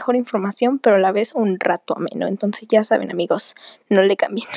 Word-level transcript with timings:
mejor 0.00 0.16
información, 0.16 0.78
pero 0.78 0.96
a 0.96 0.98
la 0.98 1.12
vez 1.12 1.34
un 1.34 1.60
rato 1.60 1.94
ameno. 1.94 2.26
Entonces 2.26 2.66
ya 2.68 2.82
saben 2.82 3.10
amigos, 3.10 3.54
no 3.90 4.02
le 4.02 4.16
cambien. 4.16 4.48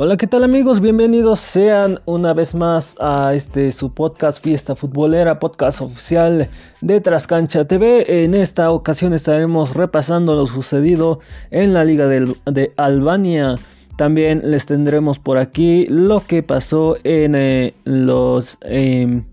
Hola, 0.00 0.16
¿qué 0.16 0.28
tal 0.28 0.44
amigos? 0.44 0.80
Bienvenidos 0.80 1.40
sean 1.40 1.98
una 2.04 2.32
vez 2.32 2.54
más 2.54 2.94
a 3.00 3.34
este 3.34 3.72
su 3.72 3.92
podcast 3.92 4.40
Fiesta 4.40 4.76
Futbolera, 4.76 5.40
podcast 5.40 5.80
oficial 5.80 6.48
de 6.80 7.00
Trascancha 7.00 7.64
TV. 7.64 8.22
En 8.22 8.34
esta 8.34 8.70
ocasión 8.70 9.12
estaremos 9.12 9.74
repasando 9.74 10.36
lo 10.36 10.46
sucedido 10.46 11.18
en 11.50 11.74
la 11.74 11.84
Liga 11.84 12.06
de, 12.06 12.72
Albania. 12.76 13.56
También 13.96 14.40
les 14.44 14.66
tendremos 14.66 15.18
por 15.18 15.36
aquí 15.36 15.84
lo 15.88 16.20
que 16.24 16.44
pasó 16.44 16.96
en 17.02 17.34
eh, 17.34 17.74
los 17.82 18.56
em, 18.60 19.24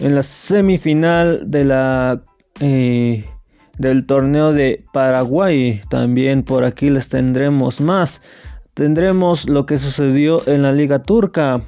en 0.00 0.14
la 0.14 0.22
semifinal 0.22 1.50
de 1.50 1.62
la 1.62 2.22
eh, 2.60 3.22
del 3.76 4.06
torneo 4.06 4.54
de 4.54 4.82
Paraguay. 4.94 5.82
También 5.90 6.42
por 6.42 6.64
aquí 6.64 6.88
les 6.88 7.10
tendremos 7.10 7.82
más 7.82 8.22
tendremos 8.74 9.48
lo 9.48 9.66
que 9.66 9.78
sucedió 9.78 10.46
en 10.46 10.62
la 10.62 10.72
liga 10.72 11.02
turca. 11.02 11.62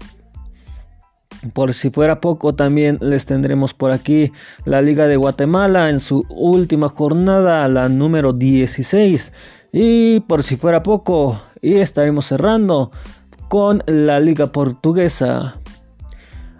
Por 1.53 1.75
si 1.75 1.91
fuera 1.91 2.21
poco, 2.21 2.55
también 2.55 2.99
les 3.01 3.25
tendremos 3.27 3.73
por 3.73 3.93
aquí 3.93 4.33
la 4.65 4.83
Liga 4.83 5.07
de 5.07 5.17
Guatemala 5.17 5.91
en 5.91 6.01
su 6.01 6.25
última 6.29 6.89
jornada, 6.89 7.67
la 7.69 7.89
número 7.89 8.33
16. 8.33 9.33
Y 9.73 10.21
por 10.21 10.43
si 10.43 10.57
fuera 10.57 10.83
poco, 10.83 11.41
y 11.63 11.75
estaremos 11.75 12.27
cerrando 12.27 12.91
con 13.49 13.83
la 13.87 14.19
Liga 14.19 14.49
Portuguesa. 14.49 15.57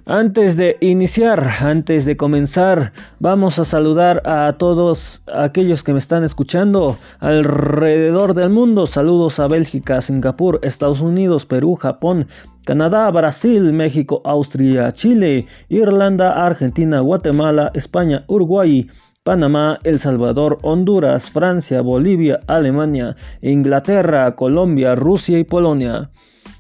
Antes 0.09 0.57
de 0.57 0.77
iniciar, 0.81 1.45
antes 1.63 2.05
de 2.05 2.17
comenzar, 2.17 2.93
vamos 3.19 3.59
a 3.59 3.65
saludar 3.65 4.23
a 4.25 4.55
todos 4.57 5.21
aquellos 5.35 5.83
que 5.83 5.93
me 5.93 5.99
están 5.99 6.23
escuchando 6.23 6.97
alrededor 7.19 8.35
del 8.35 8.51
mundo. 8.51 8.87
Saludos 8.87 9.41
a 9.41 9.49
Bélgica, 9.49 10.01
Singapur, 10.01 10.61
Estados 10.63 11.01
Unidos, 11.01 11.45
Perú, 11.45 11.75
Japón, 11.75 12.29
Canadá, 12.65 13.11
Brasil, 13.11 13.73
México, 13.73 14.23
Austria, 14.25 14.93
Chile, 14.93 15.49
Irlanda, 15.69 16.47
Argentina, 16.47 17.01
Guatemala, 17.01 17.73
España, 17.75 18.25
Uruguay. 18.29 18.89
Panamá, 19.25 19.81
El 19.83 19.99
Salvador, 19.99 20.61
Honduras, 20.63 21.33
Francia, 21.33 21.81
Bolivia, 21.81 22.39
Alemania, 22.47 23.17
Inglaterra, 23.43 24.37
Colombia, 24.37 24.95
Rusia 24.95 25.37
y 25.37 25.43
Polonia. 25.43 26.11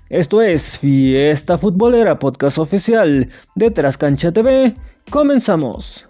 Esto 0.08 0.40
es 0.40 0.78
Fiesta 0.78 1.58
Futbolera, 1.58 2.16
podcast 2.16 2.58
oficial 2.58 3.28
de 3.56 3.70
Trascancha 3.72 4.30
TV. 4.30 4.72
Comenzamos. 5.10 6.06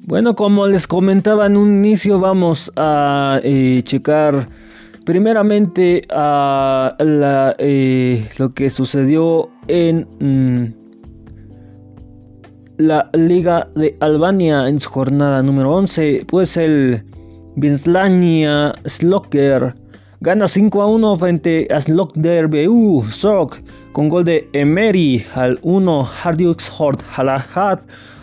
Bueno, 0.00 0.34
como 0.34 0.66
les 0.66 0.88
comentaba 0.88 1.46
en 1.46 1.56
un 1.56 1.84
inicio, 1.84 2.18
vamos 2.18 2.72
a 2.74 3.40
eh, 3.44 3.82
checar 3.84 4.48
primeramente 5.04 6.04
a 6.10 6.96
eh, 7.58 8.28
lo 8.38 8.52
que 8.52 8.70
sucedió 8.70 9.50
en 9.68 10.08
mm, 10.18 10.81
la 12.82 13.08
Liga 13.12 13.68
de 13.76 13.96
Albania 14.00 14.68
en 14.68 14.80
su 14.80 14.90
jornada 14.90 15.40
número 15.40 15.72
11, 15.72 16.24
pues 16.26 16.56
el 16.56 17.04
Vinslania 17.54 18.74
Sloker 18.86 19.74
gana 20.20 20.48
5 20.48 20.82
a 20.82 20.86
1 20.86 21.16
frente 21.16 21.68
a 21.70 21.80
Slokder 21.80 22.48
BU 22.48 23.04
Sok 23.08 23.58
con 23.92 24.08
gol 24.08 24.24
de 24.24 24.48
Emery 24.52 25.24
al 25.34 25.60
1, 25.62 26.04
Hardux 26.04 26.72
Hort 26.76 27.02
Halahat 27.16 27.82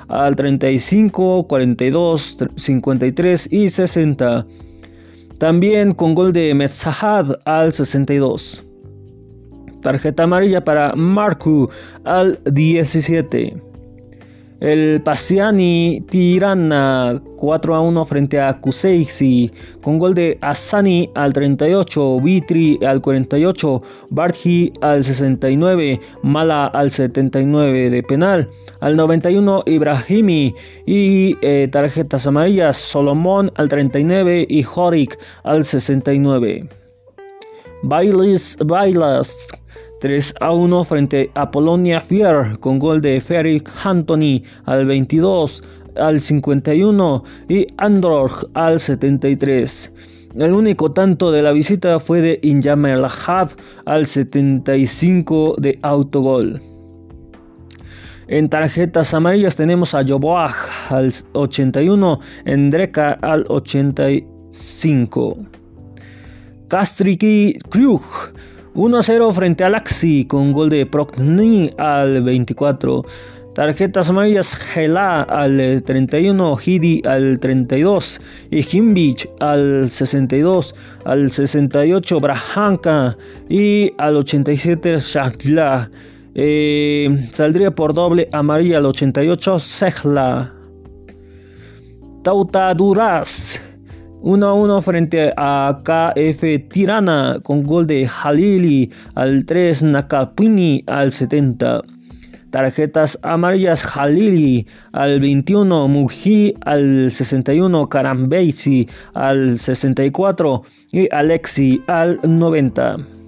al 0.10 0.36
35, 0.36 1.48
42, 1.48 2.38
53 2.58 3.48
y 3.52 3.70
60. 3.70 4.46
También 5.38 5.94
con 5.94 6.16
gol 6.16 6.34
de 6.34 6.54
Metzahad 6.54 7.36
al 7.46 7.72
62. 7.72 8.62
Tarjeta 9.84 10.24
amarilla 10.24 10.62
para 10.62 10.94
Marku 10.96 11.70
al 12.04 12.38
17. 12.52 13.69
El 14.62 15.02
Pasiani 15.02 16.04
Tirana 16.10 17.22
4 17.38 17.76
a 17.76 17.80
1 17.80 18.06
frente 18.06 18.42
a 18.42 18.60
Kuseisi 18.60 19.50
con 19.82 19.98
gol 19.98 20.14
de 20.14 20.38
Asani 20.42 21.10
al 21.16 21.32
38, 21.32 22.20
Vitri 22.20 22.78
al 22.86 23.00
48, 23.00 23.82
Barji 24.10 24.74
al 24.82 25.06
69, 25.06 26.02
Mala 26.24 26.68
al 26.68 26.92
79 26.92 27.90
de 27.90 28.04
penal, 28.04 28.50
al 28.82 28.98
91 28.98 29.64
Ibrahimi 29.66 30.54
y 30.86 31.38
eh, 31.42 31.70
tarjetas 31.72 32.28
amarillas 32.28 32.78
Solomón 32.78 33.52
al 33.56 33.70
39 33.70 34.46
y 34.50 34.66
Horik 34.76 35.18
al 35.44 35.64
69. 35.64 36.68
Bailas, 37.84 38.58
Bailas 38.66 39.48
3 40.00 40.36
a 40.40 40.54
1 40.54 40.84
frente 40.86 41.30
a 41.36 41.52
Polonia 41.52 42.00
Fier 42.00 42.58
con 42.60 42.80
gol 42.80 43.02
de 43.02 43.20
Ferik 43.20 43.70
Anthony 43.84 44.42
al 44.66 44.86
22, 44.86 45.62
al 45.98 46.22
51 46.22 47.24
y 47.50 47.68
Andorg 47.78 48.48
al 48.54 48.80
73. 48.80 49.92
El 50.36 50.54
único 50.54 50.92
tanto 50.92 51.32
de 51.32 51.42
la 51.42 51.52
visita 51.52 52.00
fue 52.00 52.22
de 52.22 52.40
Injamel 52.44 53.04
Had 53.06 53.50
al 53.86 54.06
75 54.06 55.56
de 55.58 55.78
autogol. 55.82 56.62
En 58.28 58.48
tarjetas 58.48 59.14
amarillas 59.14 59.56
tenemos 59.56 59.96
a 59.96 60.06
Joboag 60.08 60.54
al 60.90 61.12
81, 61.34 62.20
Endreka 62.46 63.18
al 63.22 63.44
85. 63.50 65.38
Kastriki 66.68 67.58
Krug 67.72 68.04
1 68.80 69.04
0 69.04 69.32
frente 69.34 69.66
a 69.66 69.70
Laxi 69.70 70.24
con 70.24 70.54
gol 70.54 70.70
de 70.70 70.86
Procni 70.86 71.70
al 71.78 72.24
24. 72.24 73.04
Tarjetas 73.54 74.10
amarillas 74.10 74.56
Gela 74.56 75.24
al 75.24 75.84
31, 75.84 76.58
Hidi 76.66 77.02
al 77.04 77.42
32 77.42 78.22
y 78.52 78.78
Himbich 78.78 79.28
al 79.42 79.90
62, 79.90 80.74
al 81.04 81.30
68 81.30 82.22
Brahanka 82.22 83.18
y 83.50 83.92
al 83.98 84.16
87 84.16 84.96
Shakla. 84.98 85.92
Eh, 86.36 87.28
saldría 87.34 87.72
por 87.72 87.94
doble 87.94 88.30
amarilla 88.32 88.78
al 88.78 88.86
88 88.86 89.60
Sehla. 89.60 90.54
Tauta 92.24 92.74
Duras 92.74 93.60
1 94.22 94.46
a 94.46 94.54
1 94.54 94.82
frente 94.82 95.34
a 95.38 95.80
KF 95.84 96.44
Tirana 96.70 97.40
con 97.42 97.64
gol 97.64 97.88
de 97.88 98.06
Halili 98.06 98.92
al 99.16 99.46
3, 99.46 99.84
Nakapini 99.84 100.84
al 100.88 101.12
70. 101.12 101.82
Tarjetas 102.52 103.18
amarillas 103.22 103.86
Halili 103.86 104.68
al 104.92 105.22
21, 105.22 105.88
Muji 105.88 106.54
al 106.66 107.12
61, 107.12 107.88
Karambeisi 107.88 108.90
al 109.14 109.58
64 109.58 110.64
y 110.92 111.08
Alexi 111.14 111.82
al 111.88 112.20
90. 112.24 113.19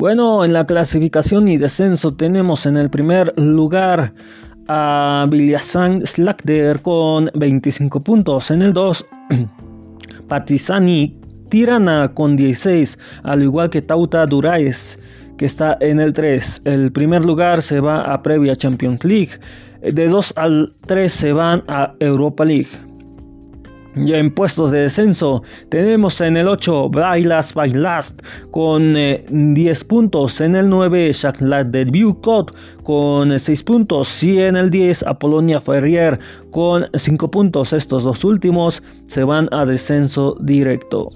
Bueno, 0.00 0.46
en 0.46 0.54
la 0.54 0.64
clasificación 0.64 1.46
y 1.46 1.58
descenso 1.58 2.14
tenemos 2.14 2.64
en 2.64 2.78
el 2.78 2.88
primer 2.88 3.38
lugar 3.38 4.14
a 4.66 5.26
Villasang 5.28 6.06
Slakder 6.06 6.80
con 6.80 7.28
25 7.34 8.02
puntos. 8.02 8.50
En 8.50 8.62
el 8.62 8.72
2, 8.72 9.06
Patizani 10.28 11.14
Tirana 11.50 12.14
con 12.14 12.34
16, 12.34 12.98
al 13.24 13.42
igual 13.42 13.68
que 13.68 13.82
Tauta 13.82 14.24
Duraes 14.24 14.98
que 15.36 15.44
está 15.44 15.76
en 15.80 16.00
el 16.00 16.14
3. 16.14 16.62
El 16.64 16.90
primer 16.92 17.26
lugar 17.26 17.60
se 17.60 17.80
va 17.80 18.00
a 18.00 18.22
previa 18.22 18.56
Champions 18.56 19.04
League. 19.04 19.32
De 19.82 20.08
2 20.08 20.32
al 20.36 20.74
3 20.86 21.12
se 21.12 21.34
van 21.34 21.62
a 21.68 21.92
Europa 22.00 22.46
League. 22.46 22.89
Ya 23.96 24.18
en 24.18 24.30
puestos 24.32 24.70
de 24.70 24.82
descenso 24.82 25.42
tenemos 25.68 26.20
en 26.20 26.36
el 26.36 26.46
8 26.46 26.90
Bailas 26.90 27.52
Bailast 27.54 28.20
con 28.52 28.94
10 28.94 28.96
eh, 28.96 29.84
puntos, 29.84 30.40
en 30.40 30.54
el 30.54 30.68
9 30.68 31.12
Shaklat 31.12 31.66
de 31.68 31.84
Bucot 31.86 32.54
con 32.84 33.36
6 33.36 33.62
puntos 33.64 34.22
y 34.22 34.40
en 34.40 34.56
el 34.56 34.70
10 34.70 35.02
Apolonia 35.02 35.60
Ferrier 35.60 36.18
con 36.52 36.86
5 36.94 37.30
puntos. 37.30 37.72
Estos 37.72 38.04
dos 38.04 38.24
últimos 38.24 38.80
se 39.06 39.24
van 39.24 39.48
a 39.52 39.66
descenso 39.66 40.36
directo. 40.40 41.10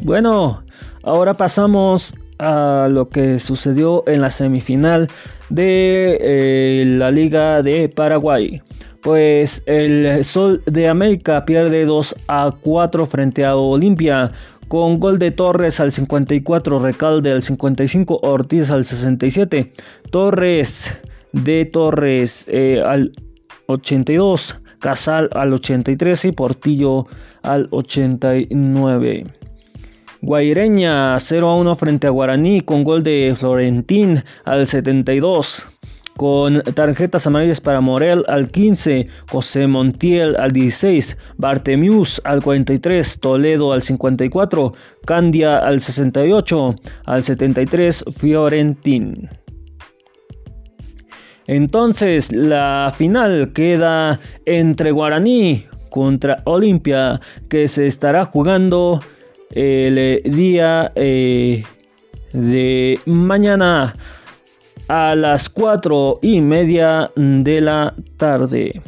Bueno, 0.00 0.63
ahora 1.04 1.34
pasamos 1.34 2.14
a 2.38 2.88
lo 2.90 3.08
que 3.08 3.38
sucedió 3.38 4.02
en 4.06 4.20
la 4.20 4.30
semifinal 4.30 5.08
de 5.50 6.18
eh, 6.20 6.84
la 6.86 7.10
Liga 7.10 7.62
de 7.62 7.88
Paraguay. 7.88 8.60
Pues 9.02 9.62
el 9.66 10.24
Sol 10.24 10.62
de 10.66 10.88
América 10.88 11.44
pierde 11.44 11.84
2 11.84 12.16
a 12.26 12.54
4 12.58 13.06
frente 13.06 13.44
a 13.44 13.54
Olimpia 13.54 14.32
con 14.68 14.98
gol 14.98 15.18
de 15.18 15.30
Torres 15.30 15.78
al 15.78 15.92
54, 15.92 16.78
Recalde 16.78 17.30
al 17.30 17.42
55, 17.42 18.20
Ortiz 18.22 18.70
al 18.70 18.84
67, 18.84 19.72
Torres 20.10 20.98
de 21.32 21.66
Torres 21.66 22.46
eh, 22.48 22.82
al 22.84 23.12
82, 23.66 24.58
Casal 24.78 25.28
al 25.32 25.52
83 25.52 26.24
y 26.24 26.32
Portillo 26.32 27.06
al 27.42 27.68
89. 27.70 29.24
Guaireña 30.24 31.20
0 31.20 31.50
a 31.50 31.56
1 31.56 31.76
frente 31.76 32.06
a 32.06 32.10
Guaraní 32.10 32.62
con 32.62 32.82
gol 32.82 33.02
de 33.02 33.34
Florentín 33.36 34.24
al 34.46 34.66
72. 34.66 35.66
Con 36.16 36.62
tarjetas 36.62 37.26
amarillas 37.26 37.60
para 37.60 37.82
Morel 37.82 38.24
al 38.28 38.48
15, 38.48 39.06
José 39.30 39.66
Montiel 39.66 40.36
al 40.36 40.52
16, 40.52 41.18
Bartemius 41.36 42.22
al 42.24 42.42
43, 42.42 43.18
Toledo 43.20 43.72
al 43.72 43.82
54, 43.82 44.72
Candia 45.04 45.58
al 45.58 45.80
68, 45.80 46.74
al 47.04 47.22
73, 47.22 48.04
Fiorentín. 48.16 49.28
Entonces 51.46 52.32
la 52.32 52.94
final 52.96 53.52
queda 53.52 54.20
entre 54.46 54.92
Guaraní 54.92 55.66
contra 55.90 56.40
Olimpia 56.44 57.20
que 57.50 57.68
se 57.68 57.86
estará 57.86 58.24
jugando 58.24 59.00
el 59.50 59.98
eh, 59.98 60.22
día 60.24 60.92
eh, 60.94 61.62
de 62.32 62.98
mañana 63.06 63.94
a 64.88 65.14
las 65.14 65.48
cuatro 65.48 66.18
y 66.22 66.40
media 66.40 67.10
de 67.16 67.60
la 67.60 67.94
tarde. 68.16 68.82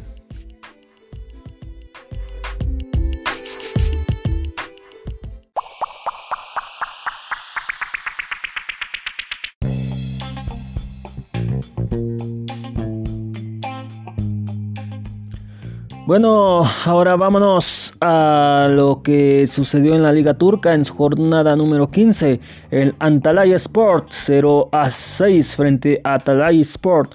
Bueno, 16.07 16.63
ahora 16.85 17.17
vámonos 17.17 17.93
a 18.01 18.69
lo 18.71 19.03
que 19.03 19.45
sucedió 19.49 19.97
en 19.97 20.05
la 20.05 20.13
Liga 20.13 20.35
Turca 20.35 20.73
en 20.73 20.85
su 20.85 20.95
jornada 20.95 21.57
número 21.57 21.91
15. 21.91 22.39
El 22.71 22.95
Antalya 23.01 23.57
Sport 23.57 24.07
0 24.11 24.69
a 24.71 24.89
6 24.89 25.57
frente 25.57 26.01
a 26.05 26.15
Atalay 26.15 26.61
Sport. 26.61 27.13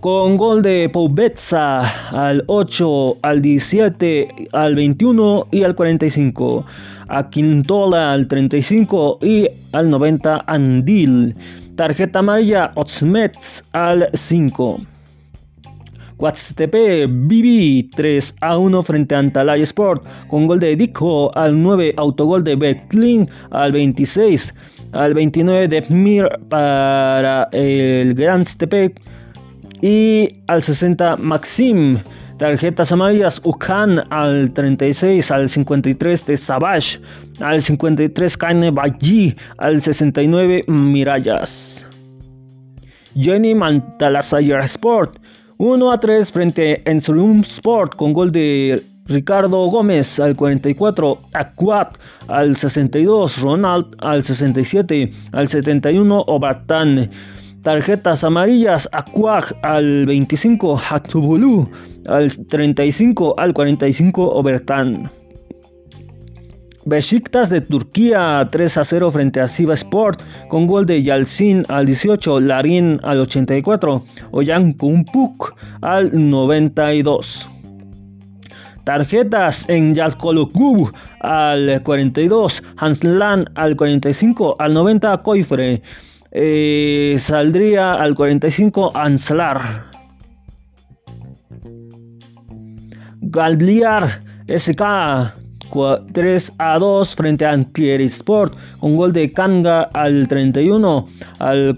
Con 0.00 0.36
gol 0.36 0.60
de 0.60 0.90
Poubetza 0.90 1.80
al 2.10 2.44
8, 2.46 3.16
al 3.22 3.40
17, 3.40 4.48
al 4.52 4.74
21 4.74 5.46
y 5.50 5.62
al 5.62 5.74
45. 5.74 6.66
A 7.08 7.30
Quintola 7.30 8.12
al 8.12 8.28
35 8.28 9.18
y 9.22 9.48
al 9.72 9.88
90 9.88 10.44
Andil. 10.46 11.34
Tarjeta 11.74 12.18
amarilla 12.18 12.70
Otsmets 12.74 13.64
al 13.72 14.10
5. 14.12 14.95
Guatepe 16.18 17.06
Bibi 17.06 17.90
3 17.94 18.34
a 18.40 18.56
1 18.56 18.82
frente 18.82 19.14
a 19.14 19.18
Antalay 19.18 19.62
Sport 19.62 20.04
con 20.28 20.46
gol 20.46 20.60
de 20.60 20.76
Dico 20.76 21.30
al 21.36 21.62
9, 21.62 21.94
autogol 21.96 22.42
de 22.42 22.56
Betlin 22.56 23.28
al 23.50 23.72
26, 23.72 24.54
al 24.92 25.14
29 25.14 25.68
de 25.68 25.84
Mir 25.90 26.28
para 26.48 27.48
el 27.52 28.14
Gran 28.14 28.44
Stepec 28.44 29.00
y 29.82 30.28
al 30.48 30.62
60 30.62 31.16
Maxim. 31.16 31.98
Tarjetas 32.38 32.92
amarillas 32.92 33.40
Ukan 33.44 34.04
al 34.10 34.52
36, 34.52 35.30
al 35.30 35.48
53 35.48 36.26
de 36.26 36.36
Savage, 36.36 37.00
al 37.40 37.62
53 37.62 38.36
Kane 38.36 38.70
Bayi, 38.70 39.34
al 39.56 39.80
69 39.80 40.64
Mirallas. 40.66 41.86
Jenny 43.14 43.54
Mantalasaya 43.54 44.58
Sport 44.60 45.18
1 45.58 45.90
a 45.90 45.98
3 45.98 46.32
frente 46.32 46.82
a 46.84 46.90
Enzolum 46.90 47.40
Sport 47.40 47.96
con 47.96 48.12
gol 48.12 48.30
de 48.30 48.84
Ricardo 49.06 49.66
Gómez 49.70 50.20
al 50.20 50.36
44, 50.36 51.18
Aquat 51.32 51.96
al 52.28 52.56
62, 52.56 53.40
Ronald 53.40 53.86
al 54.00 54.22
67, 54.22 55.10
al 55.32 55.48
71 55.48 56.24
Obatán. 56.26 57.08
Tarjetas 57.62 58.22
amarillas, 58.22 58.88
Aquag 58.92 59.56
al 59.62 60.04
25, 60.06 60.78
Hatubulu 60.90 61.68
al 62.06 62.30
35, 62.48 63.34
al 63.38 63.54
45 63.54 64.28
Obertán. 64.34 65.10
Besiktas 66.86 67.50
de 67.50 67.60
Turquía 67.60 68.46
3 68.48 68.76
a 68.76 68.84
0 68.84 69.10
frente 69.10 69.40
a 69.40 69.48
Siva 69.48 69.74
Sport 69.74 70.22
con 70.46 70.68
gol 70.68 70.86
de 70.86 71.02
Yalcin 71.02 71.64
al 71.66 71.84
18, 71.84 72.38
Larin 72.38 73.00
al 73.02 73.18
84, 73.18 74.04
Oyan 74.30 74.72
Kumpuk 74.72 75.56
al 75.80 76.10
92. 76.12 77.48
Tarjetas 78.84 79.68
en 79.68 79.96
Yalkolokub 79.96 80.92
al 81.22 81.82
42, 81.82 82.62
Hanslan 82.76 83.50
al 83.56 83.74
45, 83.74 84.54
al 84.60 84.74
90 84.74 85.22
Coifre, 85.24 85.82
eh, 86.30 87.16
saldría 87.18 87.94
al 87.94 88.14
45 88.14 88.92
Anslar. 88.94 89.90
Galdliar 93.22 94.22
SK 94.46 95.45
3 96.12 96.52
a 96.58 96.78
2 96.78 97.16
frente 97.16 97.44
a 97.44 97.54
Sport 97.54 98.54
con 98.80 98.96
gol 98.96 99.12
de 99.12 99.32
Kanga 99.32 99.82
al 99.92 100.28
31, 100.28 101.08
al, 101.38 101.76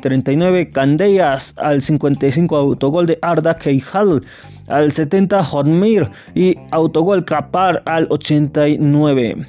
39 0.00 0.70
Candeias, 0.70 1.54
al 1.58 1.82
55 1.82 2.56
autogol 2.56 3.06
de 3.06 3.18
Arda 3.22 3.54
Keijal, 3.54 4.22
al 4.68 4.92
70 4.92 5.44
Hotmir 5.44 6.10
y 6.34 6.56
autogol 6.70 7.24
Capar 7.24 7.82
al 7.86 8.06
89. 8.10 9.46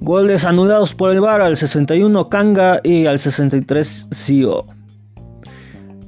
Goles 0.00 0.44
anulados 0.44 0.94
por 0.94 1.12
el 1.12 1.20
VAR 1.20 1.40
al 1.42 1.56
61 1.56 2.28
Kanga 2.28 2.80
y 2.82 3.06
al 3.06 3.18
63 3.18 4.08
Sio. 4.10 4.64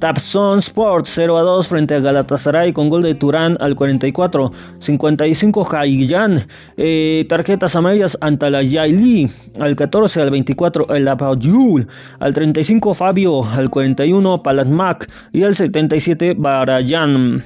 Tapson 0.04 0.58
Sport 0.58 1.06
0 1.08 1.38
a 1.38 1.42
2 1.42 1.66
frente 1.66 1.94
a 1.94 1.98
Galatasaray 1.98 2.74
con 2.74 2.90
gol 2.90 3.00
de 3.00 3.14
Turán 3.14 3.56
al 3.58 3.74
44. 3.74 4.52
55 4.78 5.66
Haiyan. 5.72 6.46
Eh, 6.76 7.24
tarjetas 7.26 7.74
amarillas 7.74 8.18
Antalayali 8.20 9.30
al 9.58 9.74
14 9.74 10.20
al 10.20 10.30
24 10.30 10.94
El 10.94 11.08
Apayul. 11.08 11.88
Al 12.20 12.34
35 12.34 12.92
Fabio 12.92 13.44
al 13.46 13.70
41 13.70 14.42
Palatmac 14.42 15.10
y 15.32 15.42
al 15.42 15.54
77 15.54 16.34
Barayan. 16.36 17.42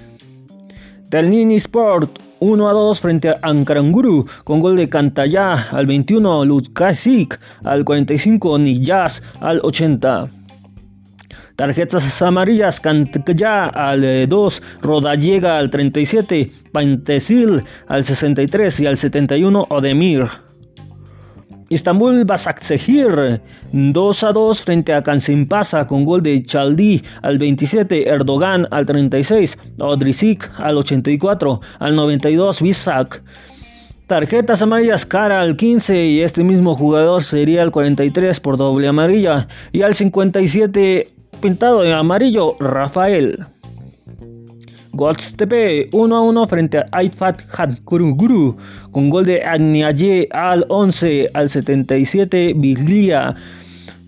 Telnini 1.11 1.55
Sport 1.63 2.19
1 2.41 2.69
a 2.69 2.73
2 2.73 3.01
frente 3.01 3.29
a 3.29 3.39
Ankaranguru 3.43 4.27
con 4.43 4.59
gol 4.59 4.75
de 4.75 4.89
Cantaya 4.89 5.69
al 5.71 5.87
21 5.87 6.45
Lutkasik 6.45 7.39
al 7.63 7.85
45 7.85 8.59
Niyas 8.59 9.23
al 9.39 9.61
80. 9.63 10.38
Tarjetas 11.59 12.23
amarillas, 12.23 12.79
Cantaya 12.79 13.67
al 13.67 14.29
2, 14.29 14.63
Rodallega 14.81 15.59
al 15.59 15.71
37, 15.71 16.53
Pantesil 16.71 17.65
al 17.89 18.05
63 18.05 18.79
y 18.79 18.87
al 18.87 18.97
71 18.97 19.67
Odemir. 19.69 20.29
Istanbul 21.69 22.25
Basaksehir 22.25 23.43
2 23.73 24.23
a 24.23 24.33
2 24.33 24.63
frente 24.63 24.93
a 24.95 25.03
Kansimpasa 25.03 25.85
con 25.85 26.05
gol 26.05 26.23
de 26.23 26.45
Chaldi 26.45 27.03
al 27.23 27.39
27, 27.39 28.09
Erdogan 28.09 28.69
al 28.71 28.87
36, 28.87 29.59
Odrisik 29.81 30.49
al 30.59 30.77
84, 30.77 31.61
al 31.81 31.97
92 31.97 32.63
Bisak. 32.63 33.21
Tarjetas 34.07 34.63
amarillas 34.63 35.05
cara 35.05 35.41
al 35.41 35.57
15 35.57 36.07
y 36.07 36.21
este 36.21 36.45
mismo 36.45 36.77
jugador 36.77 37.25
sería 37.25 37.65
el 37.65 37.73
43 37.73 38.39
por 38.39 38.57
doble 38.57 38.87
amarilla 38.87 39.49
y 39.73 39.83
al 39.83 39.97
57 39.97 41.18
pintado 41.41 41.85
en 41.85 41.93
amarillo 41.93 42.57
Rafael. 42.61 43.47
TP 45.37 45.89
1 45.93 46.17
a 46.17 46.21
1 46.21 46.47
frente 46.47 46.79
a 46.79 46.87
Aifat 46.91 47.43
Guru 47.81 48.57
con 48.91 49.11
gol 49.11 49.27
de 49.27 49.45
Agniaye 49.45 50.29
al 50.33 50.67
11 50.69 51.31
al 51.35 51.49
77 51.49 52.55
Biglia. 52.57 53.37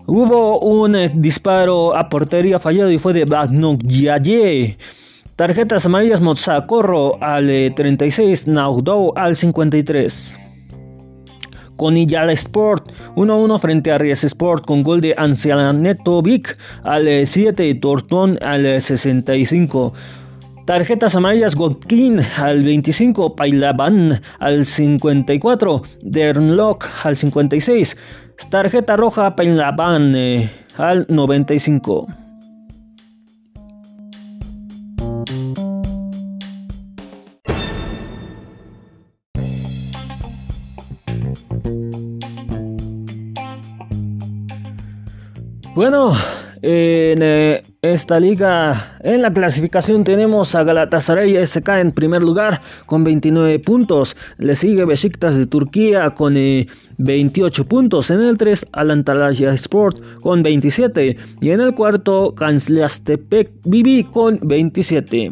Hubo 0.05 0.59
un 0.59 0.97
disparo 1.21 1.95
a 1.95 2.09
portería 2.09 2.59
fallado 2.59 2.91
y 2.91 2.97
fue 2.97 3.13
de 3.13 3.25
Yaye. 3.83 4.77
Tarjetas 5.37 5.85
amarillas 5.85 6.19
Mozacorro 6.19 7.17
al 7.23 7.73
36, 7.73 8.47
Naudou 8.47 9.13
al 9.15 9.35
53. 9.35 10.40
Conillal 11.81 12.29
Sport 12.29 12.91
1-1 13.15 13.59
frente 13.59 13.91
a 13.91 13.97
Ries 13.97 14.23
Sport 14.23 14.67
con 14.67 14.83
gol 14.83 15.01
de 15.01 15.15
Ancianeto 15.17 16.21
Vic 16.21 16.55
al 16.83 17.25
7, 17.25 17.73
Tortón 17.81 18.37
al 18.43 18.79
65. 18.79 19.91
Tarjetas 20.67 21.15
amarillas 21.15 21.55
Godkin 21.55 22.19
al 22.37 22.63
25, 22.63 23.35
Pailaban 23.35 24.21
al 24.37 24.67
54, 24.67 25.81
Dernlock 26.03 26.87
al 27.03 27.17
56. 27.17 27.97
Tarjeta 28.51 28.95
roja 28.95 29.35
Pailaban 29.35 30.13
eh, 30.13 30.51
al 30.77 31.07
95. 31.09 32.20
Bueno, 45.73 46.11
en 46.61 47.19
eh, 47.21 47.63
esta 47.81 48.19
liga, 48.19 48.97
en 49.03 49.21
la 49.21 49.31
clasificación 49.31 50.03
tenemos 50.03 50.53
a 50.53 50.63
Galatasaray 50.63 51.45
SK 51.45 51.69
en 51.79 51.91
primer 51.93 52.21
lugar 52.21 52.61
con 52.85 53.05
29 53.05 53.57
puntos. 53.59 54.17
Le 54.37 54.53
sigue 54.53 54.83
Besiktas 54.83 55.35
de 55.35 55.45
Turquía 55.47 56.09
con 56.09 56.33
28 56.97 57.61
eh, 57.61 57.65
puntos. 57.65 58.11
En 58.11 58.19
el 58.19 58.37
3, 58.37 58.67
Alantalaya 58.73 59.53
Sport 59.53 60.01
con 60.19 60.43
27. 60.43 61.17
Y 61.39 61.49
en 61.51 61.61
el 61.61 61.73
cuarto, 61.73 62.35
Kansliastepec 62.35 63.49
Bibi 63.63 64.03
con 64.03 64.39
27. 64.41 65.31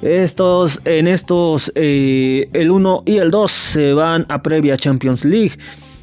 Estos, 0.00 0.80
en 0.86 1.06
estos, 1.06 1.70
eh, 1.74 2.48
el 2.54 2.70
1 2.70 3.02
y 3.04 3.18
el 3.18 3.30
2 3.30 3.50
se 3.50 3.92
van 3.92 4.24
a 4.28 4.42
previa 4.42 4.78
Champions 4.78 5.24
League. 5.26 5.52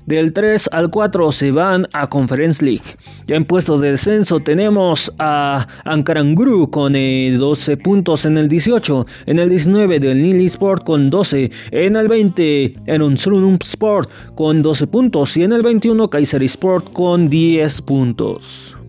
Del 0.06 0.34
3 0.34 0.70
al 0.72 0.90
4 0.90 1.32
se 1.32 1.52
van 1.52 1.88
a 1.94 2.08
Conference 2.08 2.64
League. 2.66 2.98
Ya 3.28 3.36
en 3.36 3.46
puesto 3.46 3.80
de 3.80 3.92
descenso 3.92 4.40
tenemos 4.40 5.12
a 5.20 5.68
Ankaranguru 5.86 6.70
con 6.70 6.94
12 6.94 7.72
eh, 7.72 7.78
puntos 7.78 8.26
en 8.26 8.38
el 8.38 8.50
18, 8.50 9.06
en 9.28 9.40
el 9.40 9.50
19 9.50 10.00
del 10.00 10.22
Nili 10.22 10.46
Sport 10.48 10.84
con 10.84 11.10
12, 11.10 11.52
en 11.72 11.96
el 11.96 12.08
20 12.08 12.74
en 12.88 13.02
un 13.02 13.18
Sport 13.62 14.10
con 14.36 14.62
12 14.62 14.88
puntos 14.88 15.38
y 15.38 15.44
en 15.44 15.54
el 15.54 15.62
21 15.62 16.10
Kaiser 16.10 16.44
Sport 16.44 16.92
con 16.94 17.30
10 17.30 17.82
puntos. 17.84 18.81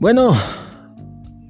Bueno, 0.00 0.32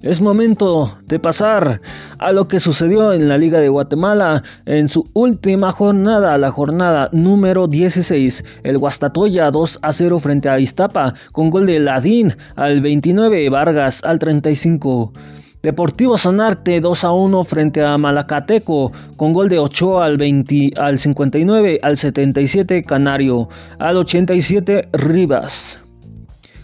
es 0.03 0.21
momento 0.21 0.99
de 1.07 1.21
pasar 1.21 1.81
a 2.19 2.33
lo 2.33 2.49
que 2.49 2.59
sucedió 2.59 3.13
en 3.13 3.29
la 3.29 3.39
Liga 3.39 3.61
de 3.61 3.69
Guatemala 3.69 4.43
en 4.67 4.89
su 4.89 5.09
última 5.13 5.71
jornada, 5.71 6.37
la 6.37 6.51
jornada 6.51 7.09
número 7.13 7.69
16. 7.69 8.45
El 8.65 8.79
Guastatoya 8.79 9.53
2 9.53 9.79
a 9.83 9.93
0 9.93 10.19
frente 10.19 10.49
a 10.49 10.59
Iztapa 10.59 11.15
con 11.31 11.49
gol 11.49 11.67
de 11.67 11.79
Ladín 11.79 12.35
al 12.57 12.81
29, 12.81 13.49
Vargas 13.51 14.03
al 14.03 14.19
35. 14.19 15.13
Deportivo 15.63 16.19
Sanarte 16.19 16.81
2 16.81 17.05
a 17.05 17.13
1 17.13 17.45
frente 17.45 17.85
a 17.85 17.97
Malacateco 17.99 18.91
con 19.15 19.33
gol 19.33 19.49
de 19.49 19.61
Ochoa 19.61 20.07
al, 20.07 20.17
20, 20.17 20.73
al 20.77 20.99
59, 20.99 21.79
al 21.83 21.97
77 21.97 22.83
Canario, 22.83 23.49
al 23.79 23.97
87 23.99 24.89
Rivas. 24.93 25.80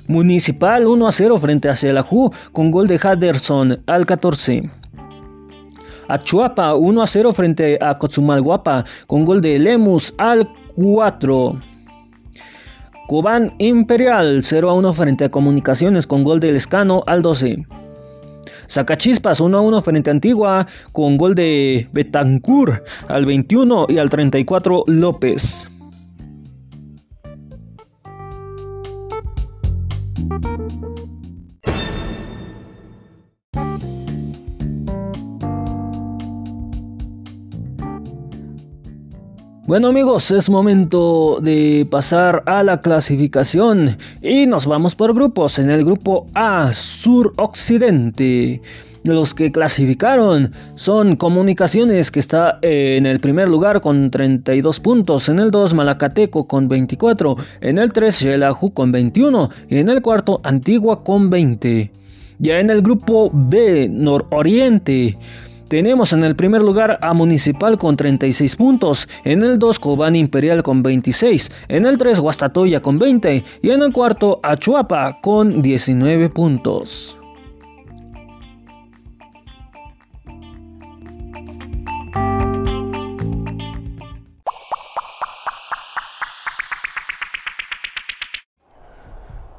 Municipal 0.08 0.86
1 0.86 1.06
a 1.06 1.12
0 1.12 1.38
frente 1.38 1.68
a 1.68 1.76
Celajú 1.76 2.30
con 2.52 2.70
gol 2.70 2.86
de 2.86 3.00
Haderson 3.02 3.82
al 3.86 4.06
14. 4.06 4.70
Achuapa 6.08 6.75
1 6.75 7.02
a 7.02 7.06
0 7.06 7.32
frente 7.32 7.78
a 7.80 7.98
Cochumalguapa 7.98 8.84
con 9.06 9.25
gol 9.25 9.40
de 9.40 9.58
Lemus 9.58 10.14
al 10.18 10.48
4. 10.76 11.60
Cobán 13.08 13.54
Imperial 13.58 14.42
0 14.42 14.70
a 14.70 14.75
1 14.75 14.92
frente 14.92 15.25
a 15.25 15.28
Comunicaciones 15.30 16.06
con 16.06 16.22
gol 16.22 16.40
de 16.40 16.52
Lescano 16.52 17.02
al 17.06 17.22
12. 17.22 17.66
Sacachispas 18.68 19.40
1 19.40 19.58
a 19.58 19.60
1 19.60 19.80
frente 19.80 20.10
a 20.10 20.12
Antigua 20.12 20.66
con 20.92 21.16
gol 21.16 21.34
de 21.34 21.88
Betancur 21.92 22.84
al 23.08 23.26
21 23.26 23.86
y 23.88 23.98
al 23.98 24.10
34 24.10 24.84
López. 24.86 25.68
Bueno 39.66 39.88
amigos, 39.88 40.30
es 40.30 40.49
momento 40.49 41.40
de 41.42 41.88
pasar 41.90 42.44
a 42.46 42.62
la 42.62 42.82
clasificación 42.82 43.99
y 44.23 44.46
nos 44.46 44.64
vamos 44.64 44.94
por 44.94 45.12
grupos. 45.12 45.58
En 45.58 45.70
el 45.70 45.85
grupo 45.85 46.28
A, 46.37 46.73
Sur-Occidente. 46.73 48.62
Los 49.02 49.35
que 49.35 49.50
clasificaron 49.50 50.52
son 50.76 51.16
Comunicaciones 51.16 52.12
que 52.12 52.20
está 52.20 52.61
en 52.62 53.06
el 53.06 53.18
primer 53.18 53.49
lugar 53.49 53.80
con 53.80 54.12
32 54.12 54.78
puntos, 54.78 55.28
en 55.28 55.40
el 55.40 55.50
2 55.50 55.75
Malacateco 55.75 56.46
con 56.46 56.68
24, 56.68 57.37
en 57.61 57.78
el 57.78 57.92
3 57.92 58.14
Xelajú 58.14 58.73
con 58.73 58.92
21 58.92 59.50
y 59.68 59.78
en 59.78 59.88
el 59.88 60.00
cuarto 60.00 60.40
Antigua 60.44 61.02
con 61.02 61.28
20. 61.28 61.90
Ya 62.38 62.61
en 62.61 62.70
el 62.70 62.82
grupo 62.82 63.32
B, 63.32 63.88
Nororiente. 63.90 65.18
Tenemos 65.68 66.12
en 66.12 66.23
el 66.23 66.37
primer 66.37 66.62
lugar 66.62 66.96
a 67.02 67.12
Municipal 67.12 67.76
con 67.76 67.96
36 67.96 68.54
puntos, 68.54 69.08
en 69.25 69.42
el 69.42 69.58
2 69.58 69.80
Cobán 69.80 70.14
Imperial 70.14 70.62
con 70.62 70.80
26, 70.82 71.50
en 71.66 71.87
el 71.87 71.99
3 71.99 72.20
Guastatoya 72.20 72.80
con 72.80 73.00
20 73.00 73.44
y 73.62 73.70
en 73.70 73.82
el 73.82 73.92
cuarto 73.92 74.38
a 74.44 74.56
Chuapa 74.56 75.20
con 75.23 75.62
19 75.62 76.28
puntos. 76.30 77.18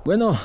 Bueno, 0.06 0.38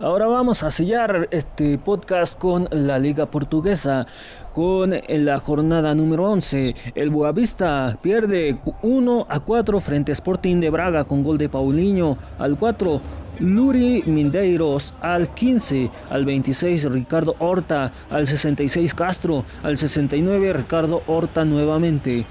ahora 0.00 0.26
vamos 0.26 0.62
a 0.62 0.70
sellar 0.70 1.28
este 1.30 1.78
podcast 1.78 2.38
con 2.38 2.68
la 2.70 2.98
Liga 2.98 3.26
Portuguesa 3.26 4.06
con 4.52 4.94
la 5.08 5.38
jornada 5.38 5.94
número 5.94 6.30
11. 6.30 6.74
El 6.94 7.10
Boavista 7.10 7.98
pierde 8.02 8.58
1 8.82 9.26
a 9.28 9.40
4 9.40 9.80
frente 9.80 10.12
a 10.12 10.14
Sporting 10.14 10.60
de 10.60 10.70
Braga 10.70 11.04
con 11.04 11.22
gol 11.22 11.38
de 11.38 11.48
Paulinho 11.48 12.16
al 12.38 12.56
4. 12.56 13.00
Luri 13.38 14.02
Mindeiros 14.06 14.94
al 15.02 15.28
15, 15.34 15.90
al 16.08 16.24
26 16.24 16.90
Ricardo 16.90 17.36
Horta, 17.38 17.92
al 18.08 18.26
66 18.26 18.94
Castro, 18.94 19.44
al 19.62 19.76
69 19.76 20.54
Ricardo 20.54 21.02
Horta 21.06 21.44
nuevamente. 21.44 22.24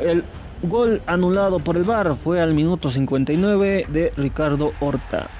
El 0.00 0.22
gol 0.62 1.00
anulado 1.06 1.60
por 1.60 1.78
el 1.78 1.84
VAR 1.84 2.14
fue 2.14 2.42
al 2.42 2.52
minuto 2.52 2.90
59 2.90 3.86
de 3.88 4.12
Ricardo 4.16 4.72
Horta. 4.80 5.39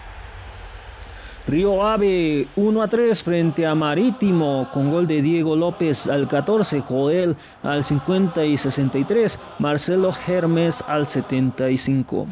Río 1.51 1.85
Ave 1.85 2.47
1 2.55 2.81
a 2.81 2.87
3 2.87 3.25
frente 3.25 3.67
a 3.67 3.75
Marítimo 3.75 4.69
con 4.73 4.89
gol 4.89 5.09
de 5.09 5.21
Diego 5.21 5.57
López 5.57 6.07
al 6.07 6.29
14, 6.29 6.81
Joel 6.83 7.37
al 7.65 7.83
50 7.83 8.45
y 8.45 8.57
63, 8.57 9.37
Marcelo 9.59 10.13
Hermes 10.29 10.81
al 10.87 11.09
75. 11.09 12.29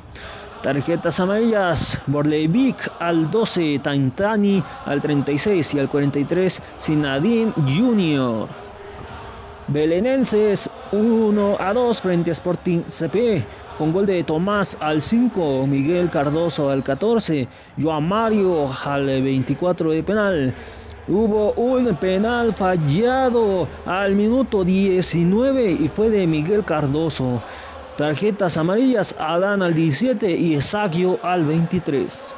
Tarjetas 0.62 1.18
amarillas, 1.18 1.98
Borlevic 2.06 2.92
al 3.00 3.28
12, 3.28 3.80
Tantani 3.82 4.62
al 4.86 5.02
36 5.02 5.74
y 5.74 5.80
al 5.80 5.88
43, 5.88 6.62
Sinadín 6.76 7.52
Junior. 7.66 8.46
Belenenses 9.66 10.70
1 10.92 11.56
a 11.58 11.72
2 11.72 12.00
frente 12.00 12.30
a 12.30 12.32
Sporting 12.32 12.82
CP 12.88 13.44
con 13.76 13.92
gol 13.92 14.06
de 14.06 14.24
Tomás 14.24 14.76
al 14.80 15.02
5, 15.02 15.66
Miguel 15.66 16.10
Cardoso 16.10 16.70
al 16.70 16.82
14, 16.82 17.46
Joan 17.80 18.08
Mario 18.08 18.70
al 18.84 19.06
24 19.06 19.90
de 19.90 20.02
penal. 20.02 20.54
Hubo 21.06 21.52
un 21.52 21.94
penal 21.96 22.52
fallado 22.52 23.68
al 23.86 24.14
minuto 24.14 24.64
19 24.64 25.72
y 25.72 25.88
fue 25.88 26.10
de 26.10 26.26
Miguel 26.26 26.64
Cardoso. 26.64 27.42
Tarjetas 27.96 28.56
amarillas, 28.56 29.14
Adán 29.18 29.62
al 29.62 29.74
17 29.74 30.30
y 30.30 30.54
Esagio 30.54 31.18
al 31.22 31.44
23. 31.44 32.36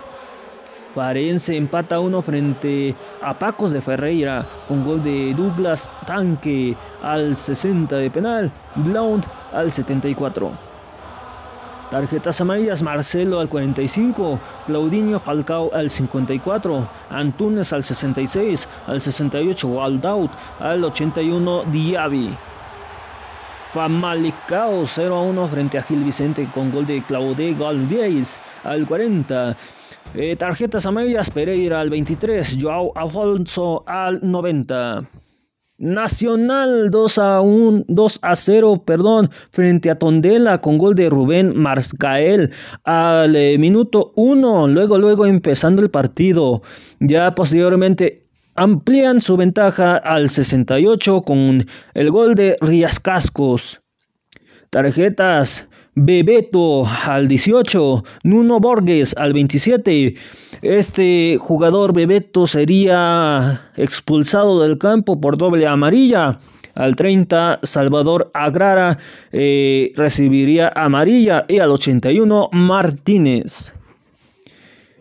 Farense 0.95 1.57
empata 1.57 2.01
uno 2.01 2.21
frente 2.21 2.95
a 3.23 3.39
Pacos 3.39 3.71
de 3.71 3.81
Ferreira 3.81 4.45
con 4.67 4.85
gol 4.85 5.03
de 5.03 5.33
Douglas 5.35 5.89
Tanque 6.05 6.77
al 7.03 7.37
60 7.37 7.97
de 7.97 8.11
penal, 8.11 8.53
Blount 8.75 9.25
al 9.53 9.71
74. 9.71 10.51
Tarjetas 11.91 12.41
amarillas, 12.41 12.83
Marcelo 12.83 13.41
al 13.41 13.49
45, 13.49 14.39
Claudinho 14.67 15.19
Falcao 15.19 15.71
al 15.75 15.91
54, 15.91 16.89
Antunes 17.11 17.73
al 17.73 17.83
66, 17.83 18.69
al 18.87 19.01
68 19.01 19.69
Waldout, 19.69 20.31
al 20.61 20.85
81 20.85 21.65
Diaby. 21.73 22.37
Famalicao 23.73 24.87
0 24.87 25.15
a 25.15 25.21
1 25.23 25.49
frente 25.49 25.79
a 25.79 25.83
Gil 25.83 26.03
Vicente 26.03 26.49
con 26.53 26.73
gol 26.73 26.87
de 26.87 27.03
Claude 27.03 27.55
Galviez 27.55 28.41
al 28.65 28.87
40. 28.87 29.57
Eh, 30.15 30.35
tarjetas 30.37 30.87
amarillas, 30.87 31.31
Pereira 31.31 31.81
al 31.81 31.91
23, 31.91 32.59
Joao 32.61 32.93
Afonso 32.97 33.85
al 33.87 34.19
90. 34.23 35.09
Nacional 35.79 36.91
2 36.91 37.19
a 37.19 37.41
1, 37.41 37.85
2 37.89 38.19
a 38.21 38.37
0, 38.37 38.83
perdón, 38.85 39.31
frente 39.51 39.89
a 39.91 39.99
Tondela 39.99 40.61
con 40.61 40.77
gol 40.77 40.95
de 40.95 41.09
Rubén 41.09 41.57
Marscael 41.57 42.51
al 42.85 43.35
eh, 43.35 43.57
minuto 43.57 44.13
1, 44.17 44.69
luego 44.69 44.99
luego 44.99 45.25
empezando 45.25 45.81
el 45.81 45.91
partido. 45.91 46.63
Ya 46.99 47.35
posteriormente 47.35 48.27
amplían 48.57 49.23
su 49.23 49.39
ventaja 49.39 49.97
al 49.97 50.29
68 50.29 51.23
con 51.23 51.65
el 51.95 52.11
gol 52.11 52.35
de 52.35 52.57
Rías 52.61 53.01
Cascos. 53.01 53.81
Tarjetas 54.69 55.67
Bebeto 56.03 56.85
al 56.87 57.29
18, 57.29 58.03
Nuno 58.23 58.59
Borges 58.59 59.15
al 59.19 59.35
27. 59.35 60.15
Este 60.63 61.37
jugador 61.39 61.93
Bebeto 61.93 62.47
sería 62.47 63.61
expulsado 63.77 64.63
del 64.63 64.79
campo 64.79 65.21
por 65.21 65.37
doble 65.37 65.67
amarilla. 65.67 66.39
Al 66.75 66.97
30, 66.97 67.61
Salvador 67.65 68.31
Agrara 68.33 68.97
eh, 69.33 69.93
recibiría 69.95 70.73
amarilla 70.75 71.45
y 71.49 71.59
al 71.59 71.71
81, 71.71 72.49
Martínez. 72.51 73.75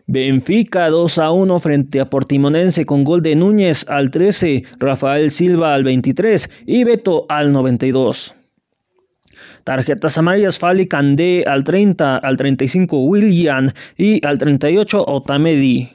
Benfica 0.06 0.90
2 0.90 1.18
a 1.20 1.32
1 1.32 1.60
frente 1.60 2.02
a 2.02 2.10
Portimonense 2.10 2.86
con 2.86 3.06
gol 3.06 3.22
de 3.22 3.38
Núñez 3.38 3.86
al 3.88 4.12
13, 4.12 4.66
Rafael 4.80 5.32
Silva 5.32 5.76
al 5.76 5.86
23 5.86 6.50
y 6.66 6.84
Beto 6.84 7.26
al 7.30 7.54
92. 7.54 8.36
Tarjetas 9.70 10.18
amarillas 10.18 10.58
Fali 10.58 10.88
Candé 10.88 11.44
al 11.46 11.64
30, 11.64 12.18
al 12.18 12.38
35 12.38 13.06
William 13.06 13.68
y 13.98 14.26
al 14.26 14.40
38 14.40 15.06
Otamedi. 15.06 15.92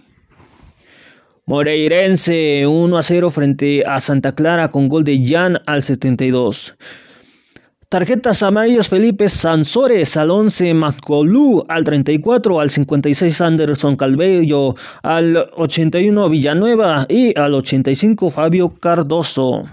Moreirense 1.47 2.69
1 2.69 2.97
a 2.97 3.03
0 3.03 3.31
frente 3.31 3.83
a 3.85 3.99
Santa 3.99 4.33
Clara 4.33 4.71
con 4.71 4.89
gol 4.89 5.03
de 5.03 5.21
Jan 5.27 5.61
al 5.67 5.83
72. 5.83 6.77
Tarjetas 7.89 8.45
amarillas 8.45 8.89
Felipe 8.89 9.29
Sansores 9.29 10.17
al 10.17 10.31
11, 10.31 10.73
Matcolú 10.73 11.65
al 11.69 11.83
34, 11.83 12.61
al 12.61 12.71
56 12.71 13.41
Anderson 13.41 13.97
Calvello, 13.97 14.77
al 15.03 15.51
81 15.57 16.29
Villanueva 16.29 17.07
y 17.09 17.37
al 17.37 17.55
85 17.55 18.31
Fabio 18.31 18.69
Cardoso. 18.69 19.65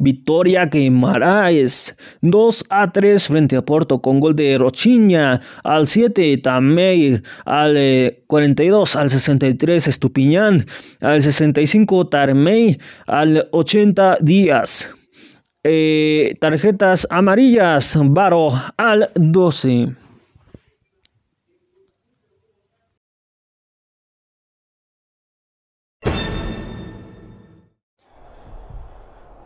Victoria 0.00 0.66
Guimaraes 0.66 1.94
2 2.22 2.64
a 2.70 2.90
3 2.90 3.28
frente 3.28 3.56
a 3.56 3.62
Porto 3.62 4.00
con 4.00 4.18
gol 4.18 4.34
de 4.34 4.58
Rochiña 4.58 5.40
al 5.62 5.86
7 5.86 6.38
Tamey 6.38 7.22
al 7.44 7.76
42 8.26 8.94
eh, 8.94 8.98
al 8.98 9.10
63 9.10 9.86
Estupiñán 9.86 10.66
al 11.00 11.22
65 11.22 12.08
Tarmey 12.08 12.78
al 13.06 13.48
80 13.52 14.18
Díaz 14.20 14.88
eh, 15.62 16.36
tarjetas 16.40 17.06
amarillas, 17.10 17.94
Varo 18.02 18.48
al 18.78 19.10
12. 19.14 19.94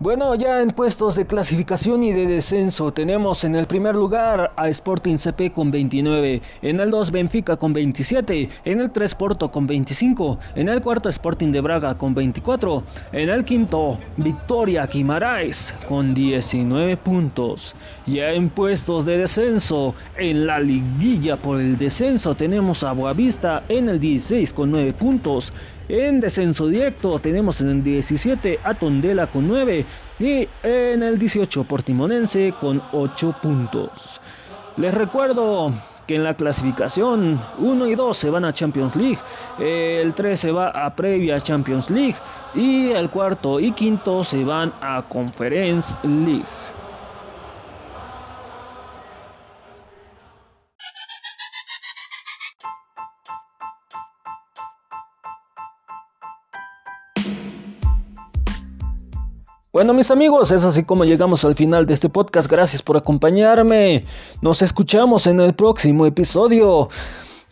Bueno, 0.05 0.35
ya 0.35 0.61
en 0.61 0.69
puestos 0.69 1.15
de 1.15 1.25
clasificación 1.25 2.03
y 2.03 2.13
de 2.13 2.27
descenso 2.27 2.93
tenemos 2.93 3.43
en 3.43 3.55
el 3.55 3.67
primer 3.67 3.97
lugar 3.97 4.53
a 4.55 4.69
Sporting 4.69 5.17
CP 5.17 5.51
con 5.51 5.71
29, 5.71 6.43
en 6.61 6.81
el 6.81 6.91
2 6.91 7.11
Benfica 7.11 7.57
con 7.57 7.73
27, 7.73 8.51
en 8.67 8.81
el 8.83 8.91
3 8.91 9.15
Porto 9.15 9.51
con 9.51 9.67
25, 9.67 10.39
en 10.57 10.69
el 10.69 10.83
cuarto 10.83 11.09
Sporting 11.09 11.53
de 11.53 11.63
Braga 11.63 11.97
con 11.97 12.15
24, 12.15 12.83
en 13.13 13.31
el 13.31 13.47
quinto 13.47 13.99
Victoria 14.19 14.87
Quimaraes 14.87 15.73
con 15.89 16.13
19 16.13 16.99
puntos. 16.99 17.75
Ya 18.05 18.31
en 18.33 18.51
puestos 18.51 19.07
de 19.07 19.17
descenso, 19.17 19.95
en 20.19 20.47
la 20.47 20.61
liguilla 20.61 21.39
por 21.39 21.59
el 21.59 21.79
descenso 21.79 22.35
tenemos 22.35 22.85
a 22.85 22.93
Boavista 22.93 23.63
en 23.71 23.89
el 23.89 23.99
16 23.99 24.53
con 24.53 24.71
9 24.71 24.93
puntos, 24.93 25.51
en 25.89 26.21
descenso 26.21 26.69
directo 26.69 27.19
tenemos 27.19 27.61
en 27.61 27.71
el 27.71 27.85
17 27.85 28.61
a 28.65 28.75
Tondela 28.75 29.27
con 29.27 29.47
9 29.47 29.85
y 30.19 30.49
en 30.63 31.03
el 31.03 31.19
18 31.19 31.65
Portimonense 31.65 32.55
con 32.61 32.81
8 32.93 33.35
puntos. 33.43 34.21
Les 34.77 34.95
recuerdo 34.95 35.73
que 36.07 36.17
en 36.17 36.25
la 36.25 36.35
clasificación 36.35 37.41
1 37.59 37.87
y 37.87 37.95
2 37.95 38.17
se 38.17 38.31
van 38.31 38.45
a 38.45 38.53
Champions 38.53 38.97
League, 38.97 39.19
el 39.59 40.15
3 40.15 40.39
se 40.39 40.53
va 40.53 40.69
a 40.69 40.95
previa 40.95 41.41
Champions 41.41 41.91
League 41.91 42.17
y 42.55 42.91
el 42.91 43.11
cuarto 43.11 43.61
y 43.61 43.73
quinto 43.73 44.25
se 44.25 44.45
van 44.45 44.73
a 44.81 45.03
Conference 45.09 45.97
League. 46.03 46.45
Bueno 59.75 59.93
mis 59.93 60.13
amigos, 60.13 60.53
es 60.53 60.65
así 60.65 60.85
como 60.85 61.05
llegamos 61.05 61.45
al 61.45 61.57
final 61.57 61.85
de 61.85 61.95
este 61.95 62.09
podcast. 62.09 62.49
Gracias 62.49 62.81
por 62.81 62.97
acompañarme. 62.97 64.05
Nos 64.41 64.63
escuchamos 64.63 65.27
en 65.27 65.41
el 65.41 65.53
próximo 65.53 66.07
episodio. 66.07 66.91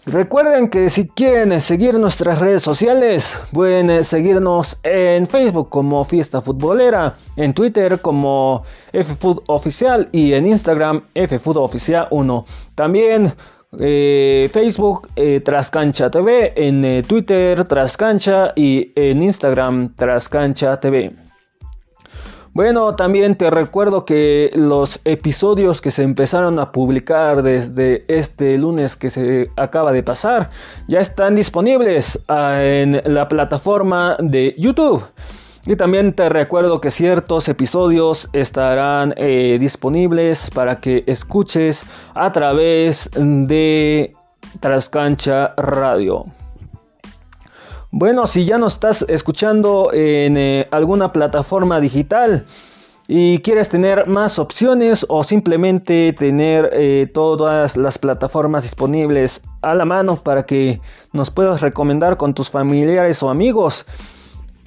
Recuerden 0.06 0.68
que 0.68 0.88
si 0.88 1.08
quieren 1.08 1.60
seguir 1.60 1.98
nuestras 1.98 2.38
redes 2.38 2.62
sociales, 2.62 3.36
pueden 3.52 4.04
seguirnos 4.04 4.78
en 4.84 5.26
Facebook 5.26 5.68
como 5.68 6.04
Fiesta 6.04 6.40
Futbolera, 6.40 7.16
en 7.34 7.54
Twitter 7.54 8.00
como 8.00 8.62
FFood 8.92 9.40
Oficial 9.48 10.08
y 10.12 10.34
en 10.34 10.46
Instagram 10.46 11.02
FFood 11.16 11.56
Oficial 11.56 12.06
1. 12.12 12.44
También 12.76 13.34
eh, 13.80 14.48
Facebook 14.52 15.08
eh, 15.16 15.40
Trascancha 15.40 16.08
TV, 16.08 16.52
en 16.54 16.84
eh, 16.84 17.02
Twitter 17.02 17.64
Trascancha 17.64 18.52
y 18.54 18.92
en 18.94 19.22
Instagram 19.22 19.92
Trascancha 19.96 20.78
TV. 20.78 21.21
Bueno, 22.54 22.94
también 22.96 23.34
te 23.36 23.50
recuerdo 23.50 24.04
que 24.04 24.50
los 24.54 25.00
episodios 25.04 25.80
que 25.80 25.90
se 25.90 26.02
empezaron 26.02 26.58
a 26.58 26.70
publicar 26.70 27.42
desde 27.42 28.04
este 28.08 28.58
lunes 28.58 28.94
que 28.94 29.08
se 29.08 29.50
acaba 29.56 29.90
de 29.90 30.02
pasar 30.02 30.50
ya 30.86 31.00
están 31.00 31.34
disponibles 31.34 32.22
ah, 32.28 32.62
en 32.62 33.00
la 33.06 33.26
plataforma 33.26 34.18
de 34.18 34.54
YouTube. 34.58 35.02
Y 35.64 35.76
también 35.76 36.12
te 36.12 36.28
recuerdo 36.28 36.78
que 36.78 36.90
ciertos 36.90 37.48
episodios 37.48 38.28
estarán 38.34 39.14
eh, 39.16 39.56
disponibles 39.58 40.50
para 40.50 40.78
que 40.78 41.04
escuches 41.06 41.86
a 42.14 42.32
través 42.32 43.08
de 43.14 44.12
Trascancha 44.60 45.54
Radio. 45.56 46.26
Bueno, 47.94 48.26
si 48.26 48.46
ya 48.46 48.56
nos 48.56 48.72
estás 48.72 49.04
escuchando 49.06 49.90
en 49.92 50.38
eh, 50.38 50.66
alguna 50.70 51.12
plataforma 51.12 51.78
digital 51.78 52.46
y 53.06 53.40
quieres 53.40 53.68
tener 53.68 54.06
más 54.06 54.38
opciones 54.38 55.04
o 55.10 55.22
simplemente 55.22 56.14
tener 56.14 56.70
eh, 56.72 57.06
todas 57.12 57.76
las 57.76 57.98
plataformas 57.98 58.62
disponibles 58.62 59.42
a 59.60 59.74
la 59.74 59.84
mano 59.84 60.16
para 60.16 60.46
que 60.46 60.80
nos 61.12 61.30
puedas 61.30 61.60
recomendar 61.60 62.16
con 62.16 62.32
tus 62.32 62.48
familiares 62.48 63.22
o 63.22 63.28
amigos. 63.28 63.84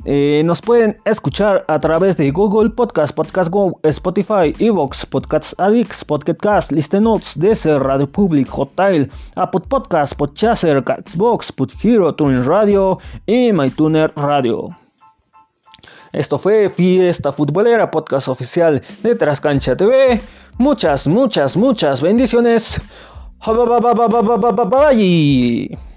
Eh, 0.04 0.44
nos 0.46 0.62
pueden 0.62 0.98
escuchar 1.06 1.64
a 1.68 1.80
través 1.80 2.18
de 2.18 2.30
Google 2.30 2.70
Podcast, 2.70 3.16
Podcast 3.16 3.50
Go, 3.50 3.80
Spotify, 3.84 4.54
Evox, 4.60 5.06
Podcasts 5.06 5.56
Addicts, 5.58 6.04
Podcast 6.04 6.72
Listen 6.72 7.04
Notes, 7.04 7.40
Deezer, 7.40 7.82
Radio 7.82 8.08
Public, 8.08 8.48
Hotel, 8.52 9.10
Apple 9.36 9.62
Podcast, 9.68 10.14
Podchaser, 10.16 10.84
Catsbox, 10.84 11.54
Hero, 11.82 12.14
Tuning 12.14 12.46
Radio 12.46 13.00
y 13.26 13.52
MyTuner 13.52 14.12
Radio. 14.16 14.70
Esto 16.12 16.38
fue 16.38 16.70
Fiesta 16.70 17.32
Futbolera, 17.32 17.90
podcast 17.92 18.28
oficial 18.28 18.82
de 19.02 19.16
Trascancha 19.16 19.76
TV. 19.76 20.22
Muchas, 20.58 21.08
muchas, 21.08 21.58
muchas 21.58 22.02
bendiciones. 22.02 22.80
Bye. 24.70 25.95